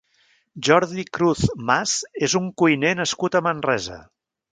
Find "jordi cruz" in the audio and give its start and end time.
0.67-1.43